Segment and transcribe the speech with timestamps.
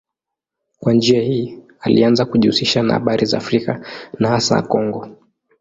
[0.79, 3.85] Kwa njia hii alianza kujihusisha na habari za Afrika
[4.19, 5.07] na hasa Kongo.